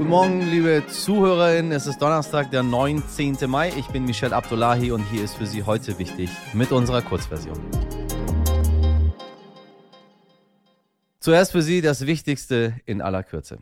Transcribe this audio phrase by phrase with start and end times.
[0.00, 1.72] Guten Morgen, liebe Zuhörerinnen.
[1.72, 3.36] Es ist Donnerstag, der 19.
[3.46, 3.70] Mai.
[3.76, 7.58] Ich bin Michel Abdullahi und hier ist für Sie heute wichtig mit unserer Kurzversion.
[11.18, 13.58] Zuerst für Sie das Wichtigste in aller Kürze.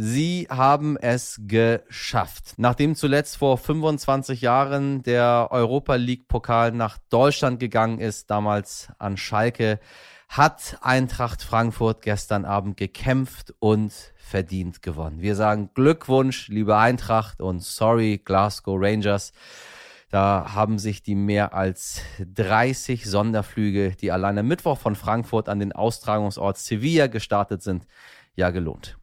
[0.00, 2.54] Sie haben es geschafft.
[2.56, 9.16] Nachdem zuletzt vor 25 Jahren der Europa League Pokal nach Deutschland gegangen ist, damals an
[9.16, 9.80] Schalke,
[10.28, 15.20] hat Eintracht Frankfurt gestern Abend gekämpft und verdient gewonnen.
[15.20, 19.32] Wir sagen Glückwunsch, liebe Eintracht und sorry, Glasgow Rangers.
[20.10, 25.72] Da haben sich die mehr als 30 Sonderflüge, die alleine Mittwoch von Frankfurt an den
[25.72, 27.84] Austragungsort Sevilla gestartet sind,
[28.36, 28.97] ja gelohnt.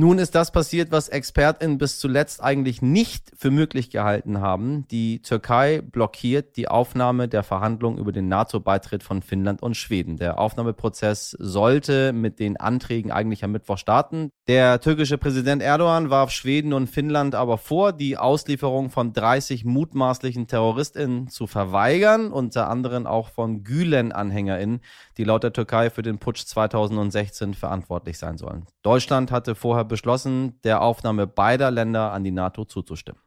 [0.00, 4.86] Nun ist das passiert, was ExpertInnen bis zuletzt eigentlich nicht für möglich gehalten haben.
[4.92, 10.16] Die Türkei blockiert die Aufnahme der Verhandlungen über den NATO-Beitritt von Finnland und Schweden.
[10.16, 14.30] Der Aufnahmeprozess sollte mit den Anträgen eigentlich am Mittwoch starten.
[14.46, 20.46] Der türkische Präsident Erdogan warf Schweden und Finnland aber vor, die Auslieferung von 30 mutmaßlichen
[20.46, 24.80] TerroristInnen zu verweigern, unter anderem auch von Gülen-AnhängerInnen,
[25.16, 28.64] die laut der Türkei für den Putsch 2016 verantwortlich sein sollen.
[28.82, 33.20] Deutschland hatte vorher beschlossen, der Aufnahme beider Länder an die NATO zuzustimmen.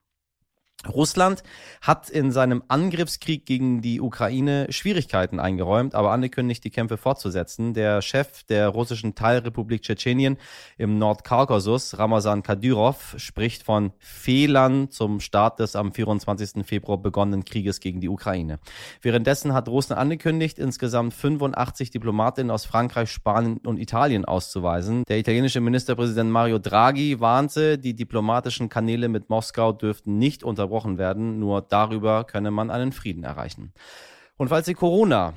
[0.87, 1.43] Russland
[1.81, 7.73] hat in seinem Angriffskrieg gegen die Ukraine Schwierigkeiten eingeräumt, aber angekündigt, die Kämpfe fortzusetzen.
[7.73, 10.37] Der Chef der russischen Teilrepublik Tschetschenien
[10.77, 16.65] im Nordkaukasus, Ramazan Kadyrov, spricht von Fehlern zum Start des am 24.
[16.65, 18.59] Februar begonnenen Krieges gegen die Ukraine.
[19.01, 25.03] Währenddessen hat Russland angekündigt, insgesamt 85 Diplomatinnen aus Frankreich, Spanien und Italien auszuweisen.
[25.07, 30.97] Der italienische Ministerpräsident Mario Draghi warnte, die diplomatischen Kanäle mit Moskau dürften nicht unter unterbrochen
[30.97, 31.39] werden.
[31.39, 33.73] Nur darüber könne man einen Frieden erreichen.
[34.37, 35.33] Und falls Sie Corona,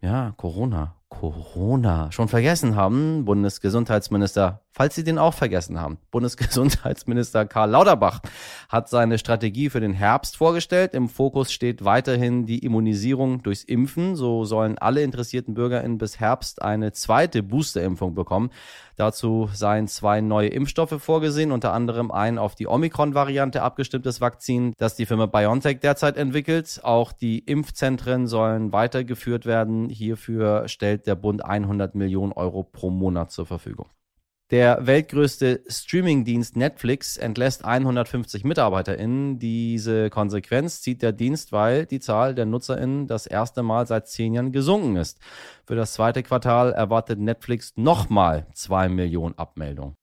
[0.00, 7.70] ja, Corona, Corona schon vergessen haben, Bundesgesundheitsminister Falls Sie den auch vergessen haben, Bundesgesundheitsminister Karl
[7.70, 8.20] Lauterbach
[8.68, 10.94] hat seine Strategie für den Herbst vorgestellt.
[10.94, 14.14] Im Fokus steht weiterhin die Immunisierung durchs Impfen.
[14.14, 18.50] So sollen alle interessierten BürgerInnen bis Herbst eine zweite Boosterimpfung bekommen.
[18.96, 24.94] Dazu seien zwei neue Impfstoffe vorgesehen, unter anderem ein auf die Omikron-Variante abgestimmtes Vakzin, das
[24.94, 26.80] die Firma BioNTech derzeit entwickelt.
[26.84, 29.88] Auch die Impfzentren sollen weitergeführt werden.
[29.88, 33.88] Hierfür stellt der Bund 100 Millionen Euro pro Monat zur Verfügung.
[34.50, 39.38] Der weltgrößte Streamingdienst Netflix entlässt 150 MitarbeiterInnen.
[39.38, 44.34] Diese Konsequenz zieht der Dienst, weil die Zahl der NutzerInnen das erste Mal seit zehn
[44.34, 45.20] Jahren gesunken ist.
[45.66, 49.94] Für das zweite Quartal erwartet Netflix nochmal zwei Millionen Abmeldungen.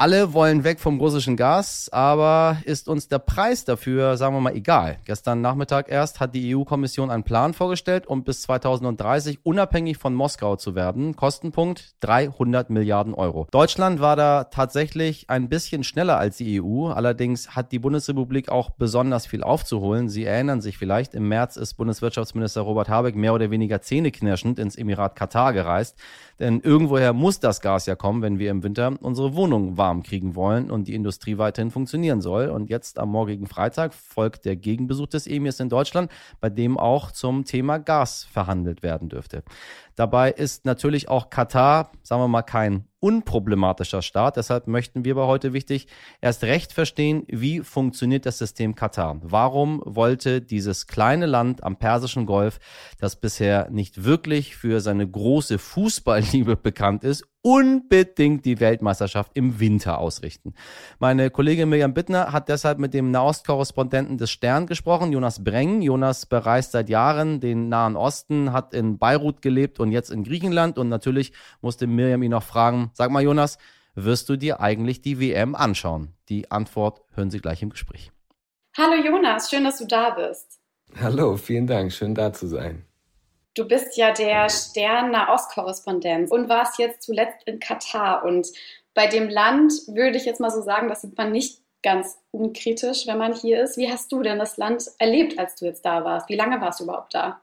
[0.00, 4.56] Alle wollen weg vom russischen Gas, aber ist uns der Preis dafür, sagen wir mal,
[4.56, 4.96] egal.
[5.04, 10.56] Gestern Nachmittag erst hat die EU-Kommission einen Plan vorgestellt, um bis 2030 unabhängig von Moskau
[10.56, 11.16] zu werden.
[11.16, 13.46] Kostenpunkt 300 Milliarden Euro.
[13.50, 16.86] Deutschland war da tatsächlich ein bisschen schneller als die EU.
[16.86, 20.08] Allerdings hat die Bundesrepublik auch besonders viel aufzuholen.
[20.08, 24.76] Sie erinnern sich vielleicht, im März ist Bundeswirtschaftsminister Robert Habeck mehr oder weniger zähneknirschend ins
[24.76, 25.98] Emirat Katar gereist.
[26.38, 30.34] Denn irgendwoher muss das Gas ja kommen, wenn wir im Winter unsere Wohnung warm kriegen
[30.34, 32.48] wollen und die Industrie weiterhin funktionieren soll.
[32.48, 37.10] Und jetzt am morgigen Freitag folgt der Gegenbesuch des Emirs in Deutschland, bei dem auch
[37.10, 39.42] zum Thema Gas verhandelt werden dürfte.
[39.96, 44.36] Dabei ist natürlich auch Katar, sagen wir mal, kein unproblematischer Staat.
[44.36, 45.88] Deshalb möchten wir aber heute wichtig
[46.20, 49.18] erst recht verstehen, wie funktioniert das System Katar.
[49.22, 52.60] Warum wollte dieses kleine Land am Persischen Golf,
[52.98, 59.98] das bisher nicht wirklich für seine große Fußballliebe bekannt ist, unbedingt die Weltmeisterschaft im Winter
[59.98, 60.54] ausrichten.
[60.98, 65.80] Meine Kollegin Miriam Bittner hat deshalb mit dem Nahostkorrespondenten des Stern gesprochen, Jonas Breng.
[65.80, 70.78] Jonas bereist seit Jahren den Nahen Osten, hat in Beirut gelebt und jetzt in Griechenland
[70.78, 73.58] und natürlich musste Miriam ihn noch fragen, sag mal Jonas,
[73.94, 76.14] wirst du dir eigentlich die WM anschauen?
[76.28, 78.10] Die Antwort hören Sie gleich im Gespräch.
[78.76, 80.60] Hallo Jonas, schön, dass du da bist.
[81.00, 82.84] Hallo, vielen Dank, schön da zu sein.
[83.54, 88.24] Du bist ja der Stern-Nahost-Korrespondent und warst jetzt zuletzt in Katar.
[88.24, 88.48] Und
[88.94, 93.06] bei dem Land würde ich jetzt mal so sagen, das sieht man nicht ganz unkritisch,
[93.06, 93.76] wenn man hier ist.
[93.76, 96.28] Wie hast du denn das Land erlebt, als du jetzt da warst?
[96.28, 97.40] Wie lange warst du überhaupt da?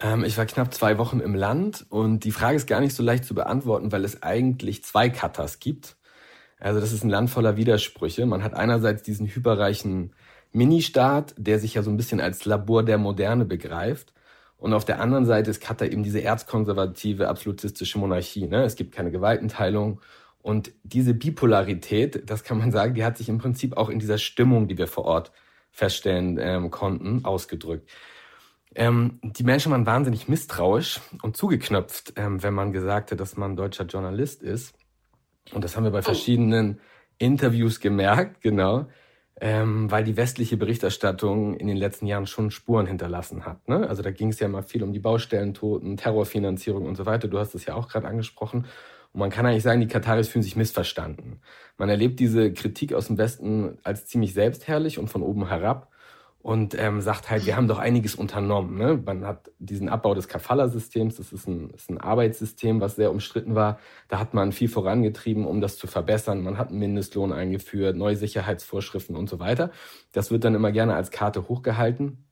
[0.00, 3.02] Ähm, ich war knapp zwei Wochen im Land und die Frage ist gar nicht so
[3.02, 5.96] leicht zu beantworten, weil es eigentlich zwei Katars gibt.
[6.58, 8.26] Also das ist ein Land voller Widersprüche.
[8.26, 10.12] Man hat einerseits diesen hyperreichen
[10.52, 14.12] Ministaat, der sich ja so ein bisschen als Labor der Moderne begreift.
[14.58, 18.46] Und auf der anderen Seite ist Katar eben diese erzkonservative, absolutistische Monarchie.
[18.46, 18.64] Ne?
[18.64, 20.00] Es gibt keine Gewaltenteilung.
[20.42, 24.18] Und diese Bipolarität, das kann man sagen, die hat sich im Prinzip auch in dieser
[24.18, 25.32] Stimmung, die wir vor Ort
[25.70, 27.88] feststellen ähm, konnten, ausgedrückt.
[28.74, 33.56] Ähm, die Menschen waren wahnsinnig misstrauisch und zugeknöpft, ähm, wenn man gesagt hat, dass man
[33.56, 34.74] deutscher Journalist ist.
[35.52, 36.02] Und das haben wir bei oh.
[36.02, 36.80] verschiedenen
[37.18, 38.86] Interviews gemerkt, genau,
[39.40, 43.68] ähm, weil die westliche Berichterstattung in den letzten Jahren schon Spuren hinterlassen hat.
[43.68, 43.88] Ne?
[43.88, 47.26] Also da ging es ja mal viel um die Baustellentoten, Terrorfinanzierung und so weiter.
[47.26, 48.66] Du hast es ja auch gerade angesprochen.
[49.12, 51.40] Und man kann eigentlich sagen, die Kataris fühlen sich missverstanden.
[51.76, 55.90] Man erlebt diese Kritik aus dem Westen als ziemlich selbstherrlich und von oben herab
[56.42, 58.78] und ähm, sagt halt, wir haben doch einiges unternommen.
[58.78, 59.00] Ne?
[59.04, 63.54] Man hat diesen Abbau des Kafala-Systems, das ist ein, ist ein Arbeitssystem, was sehr umstritten
[63.54, 63.78] war.
[64.08, 66.42] Da hat man viel vorangetrieben, um das zu verbessern.
[66.42, 69.70] Man hat einen Mindestlohn eingeführt, neue Sicherheitsvorschriften und so weiter.
[70.12, 72.24] Das wird dann immer gerne als Karte hochgehalten.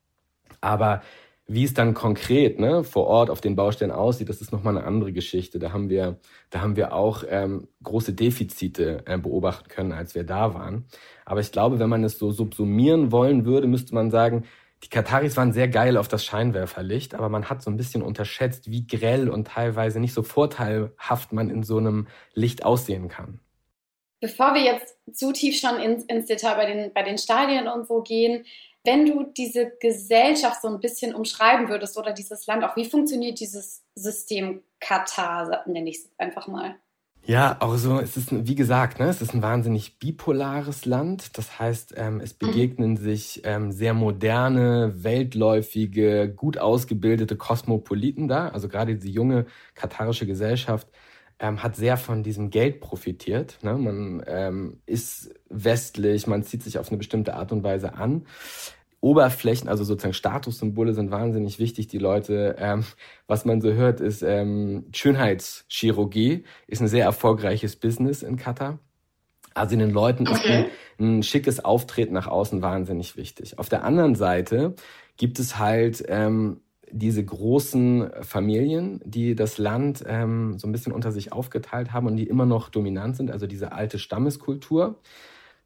[0.62, 1.02] Aber
[1.50, 4.86] wie es dann konkret ne, vor Ort auf den Baustellen aussieht, das ist nochmal eine
[4.86, 5.58] andere Geschichte.
[5.58, 6.18] Da haben wir,
[6.50, 10.84] da haben wir auch ähm, große Defizite äh, beobachten können, als wir da waren.
[11.24, 14.44] Aber ich glaube, wenn man es so subsumieren wollen würde, müsste man sagen,
[14.84, 18.70] die Kataris waren sehr geil auf das Scheinwerferlicht, aber man hat so ein bisschen unterschätzt,
[18.70, 23.40] wie grell und teilweise nicht so vorteilhaft man in so einem Licht aussehen kann.
[24.20, 27.86] Bevor wir jetzt zu tief schon ins, ins Detail bei den, bei den Stadien und
[27.88, 28.44] so gehen,
[28.88, 33.38] wenn du diese Gesellschaft so ein bisschen umschreiben würdest oder dieses Land, auch wie funktioniert
[33.38, 36.76] dieses System Katar, nenne ich es einfach mal?
[37.22, 41.36] Ja, auch so, es ist, wie gesagt, ne, es ist ein wahnsinnig bipolares Land.
[41.36, 42.46] Das heißt, ähm, es mhm.
[42.46, 42.96] begegnen mhm.
[42.96, 48.48] sich ähm, sehr moderne, weltläufige, gut ausgebildete Kosmopoliten da.
[48.48, 49.44] Also gerade diese junge
[49.74, 50.88] katarische Gesellschaft
[51.38, 53.58] ähm, hat sehr von diesem Geld profitiert.
[53.62, 53.74] Ne?
[53.74, 58.26] Man ähm, ist westlich, man zieht sich auf eine bestimmte Art und Weise an.
[59.00, 61.86] Oberflächen, also sozusagen Statussymbole sind wahnsinnig wichtig.
[61.86, 62.84] Die Leute, ähm,
[63.26, 68.80] was man so hört, ist ähm, Schönheitschirurgie, ist ein sehr erfolgreiches Business in Katar.
[69.54, 70.66] Also den Leuten ist ein,
[70.98, 73.58] ein, schickes Auftreten nach außen wahnsinnig wichtig.
[73.58, 74.74] Auf der anderen Seite
[75.16, 76.60] gibt es halt ähm,
[76.90, 82.16] diese großen Familien, die das Land ähm, so ein bisschen unter sich aufgeteilt haben und
[82.16, 84.96] die immer noch dominant sind, also diese alte Stammeskultur.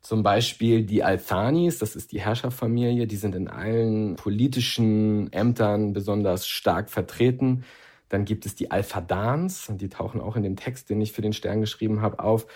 [0.02, 6.49] Zum Beispiel die Althanis, das ist die Herrscherfamilie, die sind in allen politischen Ämtern besonders
[6.49, 7.64] stark vertreten.
[8.08, 11.32] Dann gibt es die Alfadans, die tauchen auch in dem Text, den ich für den
[11.32, 12.49] Stern geschrieben habe, auf.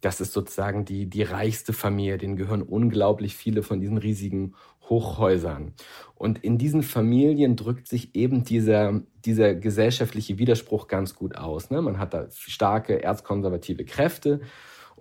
[0.00, 4.54] Das ist sozusagen die, die reichste Familie, denen gehören unglaublich viele von diesen riesigen
[4.88, 5.74] Hochhäusern.
[6.14, 11.70] Und in diesen Familien drückt sich eben dieser, dieser gesellschaftliche Widerspruch ganz gut aus.
[11.70, 11.82] Ne?
[11.82, 14.40] Man hat da starke erzkonservative Kräfte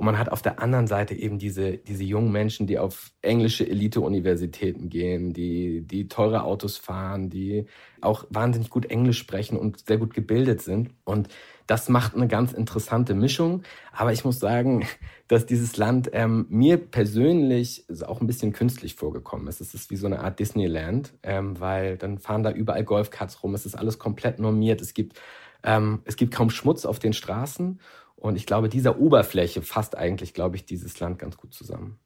[0.01, 3.69] und man hat auf der anderen Seite eben diese, diese jungen Menschen, die auf englische
[3.69, 7.67] Elite-Universitäten gehen, die, die teure Autos fahren, die
[8.01, 10.89] auch wahnsinnig gut Englisch sprechen und sehr gut gebildet sind.
[11.03, 11.27] Und
[11.67, 13.61] das macht eine ganz interessante Mischung.
[13.91, 14.87] Aber ich muss sagen,
[15.27, 19.61] dass dieses Land ähm, mir persönlich auch ein bisschen künstlich vorgekommen ist.
[19.61, 23.53] Es ist wie so eine Art Disneyland, ähm, weil dann fahren da überall Golfkarts rum.
[23.53, 24.81] Es ist alles komplett normiert.
[24.81, 25.21] Es gibt,
[25.61, 27.79] ähm, es gibt kaum Schmutz auf den Straßen.
[28.21, 31.99] Und ich glaube, dieser Oberfläche fasst eigentlich, glaube ich, dieses Land ganz gut zusammen.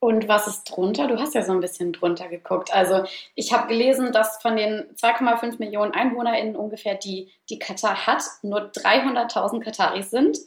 [0.00, 1.06] Und was ist drunter?
[1.06, 2.74] Du hast ja so ein bisschen drunter geguckt.
[2.74, 3.04] Also
[3.36, 8.72] ich habe gelesen, dass von den 2,5 Millionen EinwohnerInnen ungefähr, die die Katar hat, nur
[8.72, 10.38] 300.000 Kataris sind.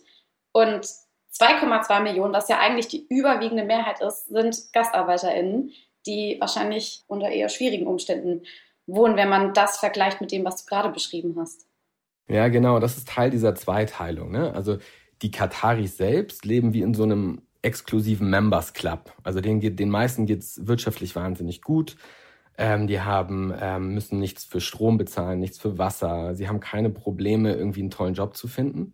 [0.52, 0.84] Und
[1.34, 5.72] 2,2 Millionen, was ja eigentlich die überwiegende Mehrheit ist, sind GastarbeiterInnen,
[6.06, 8.44] die wahrscheinlich unter eher schwierigen Umständen
[8.88, 11.66] wohnen, wenn man das vergleicht mit dem, was du gerade beschrieben hast.
[12.28, 14.32] Ja, genau, das ist Teil dieser Zweiteilung.
[14.32, 14.54] Ne?
[14.54, 14.80] Also
[15.24, 19.14] die Kataris selbst leben wie in so einem exklusiven Members Club.
[19.24, 21.96] Also denen geht, den meisten geht's wirtschaftlich wahnsinnig gut.
[22.58, 26.36] Ähm, die haben, ähm, müssen nichts für Strom bezahlen, nichts für Wasser.
[26.36, 28.94] Sie haben keine Probleme, irgendwie einen tollen Job zu finden.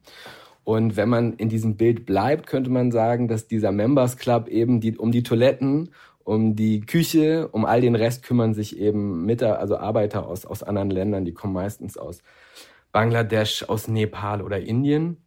[0.64, 4.80] Und wenn man in diesem Bild bleibt, könnte man sagen, dass dieser Members Club eben
[4.80, 5.90] die, um die Toiletten,
[6.24, 10.62] um die Küche, um all den Rest kümmern sich eben Mitter, also Arbeiter aus, aus
[10.62, 12.22] anderen Ländern, die kommen meistens aus
[12.92, 15.18] Bangladesch, aus Nepal oder Indien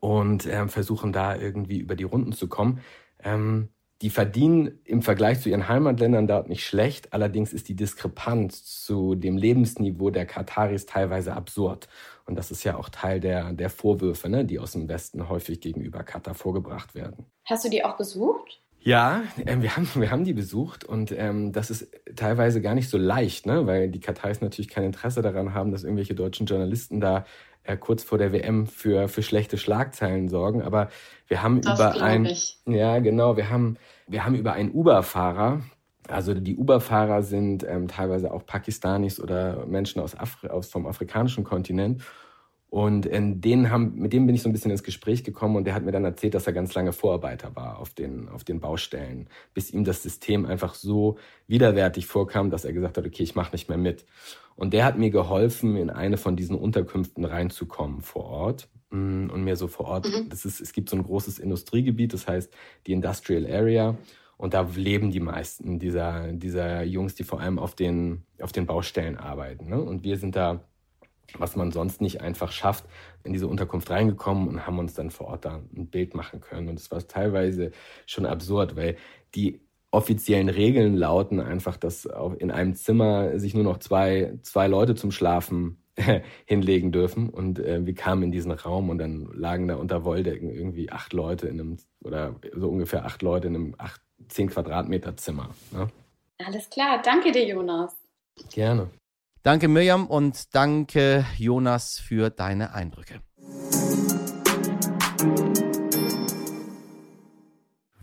[0.00, 2.80] und ähm, versuchen da irgendwie über die Runden zu kommen.
[3.22, 3.68] Ähm,
[4.02, 9.14] die verdienen im Vergleich zu ihren Heimatländern dort nicht schlecht, allerdings ist die Diskrepanz zu
[9.14, 11.88] dem Lebensniveau der Kataris teilweise absurd.
[12.26, 15.60] Und das ist ja auch Teil der, der Vorwürfe, ne, die aus dem Westen häufig
[15.60, 17.26] gegenüber Katar vorgebracht werden.
[17.44, 18.60] Hast du die auch besucht?
[18.80, 22.90] Ja, äh, wir, haben, wir haben die besucht und ähm, das ist teilweise gar nicht
[22.90, 23.68] so leicht, ne?
[23.68, 27.24] weil die Kataris natürlich kein Interesse daran haben, dass irgendwelche deutschen Journalisten da
[27.64, 30.62] äh, kurz vor der WM für, für schlechte Schlagzeilen sorgen.
[30.62, 30.88] Aber
[31.28, 32.58] wir haben das über ein, ich.
[32.66, 33.76] ja genau, wir haben,
[34.06, 35.62] wir haben über einen Uber-Fahrer,
[36.08, 41.44] also die Uber-Fahrer sind ähm, teilweise auch Pakistanis oder Menschen aus, Afri aus vom afrikanischen
[41.44, 42.02] Kontinent.
[42.72, 45.64] Und in denen haben, mit dem bin ich so ein bisschen ins Gespräch gekommen und
[45.64, 48.60] der hat mir dann erzählt, dass er ganz lange Vorarbeiter war auf den, auf den
[48.60, 53.34] Baustellen, bis ihm das System einfach so widerwärtig vorkam, dass er gesagt hat, okay, ich
[53.34, 54.06] mache nicht mehr mit.
[54.56, 58.70] Und der hat mir geholfen, in eine von diesen Unterkünften reinzukommen vor Ort.
[58.88, 60.30] Mm, und mir so vor Ort, mhm.
[60.30, 62.50] das ist, es gibt so ein großes Industriegebiet, das heißt
[62.86, 63.98] die Industrial Area.
[64.38, 68.64] Und da leben die meisten dieser, dieser Jungs, die vor allem auf den, auf den
[68.64, 69.68] Baustellen arbeiten.
[69.68, 69.78] Ne?
[69.78, 70.64] Und wir sind da
[71.38, 72.84] was man sonst nicht einfach schafft,
[73.24, 76.68] in diese Unterkunft reingekommen und haben uns dann vor Ort da ein Bild machen können.
[76.68, 77.70] Und es war teilweise
[78.06, 78.96] schon absurd, weil
[79.34, 79.60] die
[79.90, 82.08] offiziellen Regeln lauten einfach, dass
[82.38, 85.82] in einem Zimmer sich nur noch zwei, zwei Leute zum Schlafen
[86.46, 87.28] hinlegen dürfen.
[87.28, 91.12] Und äh, wir kamen in diesen Raum und dann lagen da unter Wolldecken irgendwie acht
[91.12, 95.50] Leute in einem, oder so ungefähr acht Leute in einem acht, zehn Quadratmeter Zimmer.
[95.72, 95.88] Ne?
[96.44, 97.94] Alles klar, danke dir, Jonas.
[98.50, 98.90] Gerne.
[99.44, 103.14] Danke Mirjam und danke Jonas für deine Eindrücke.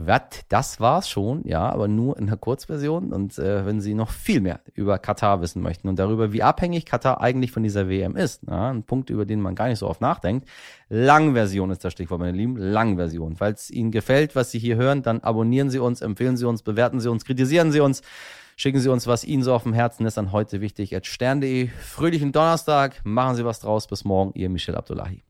[0.02, 3.14] Was, das war's schon, ja, aber nur in der Kurzversion.
[3.14, 6.86] Und äh, wenn Sie noch viel mehr über Katar wissen möchten und darüber, wie abhängig
[6.86, 9.88] Katar eigentlich von dieser WM ist, ja, ein Punkt, über den man gar nicht so
[9.88, 10.50] oft nachdenkt.
[10.90, 12.58] Langversion ist das Stichwort, meine Lieben.
[12.58, 13.38] Langversion.
[13.38, 17.00] Falls Ihnen gefällt, was Sie hier hören, dann abonnieren Sie uns, empfehlen Sie uns, bewerten
[17.00, 18.02] Sie uns, kritisieren Sie uns.
[18.60, 21.70] Schicken Sie uns, was Ihnen so auf dem Herzen ist, an heute wichtig, at stern.de.
[21.70, 23.88] Fröhlichen Donnerstag, machen Sie was draus.
[23.88, 25.24] Bis morgen, Ihr Michel Abdullahi.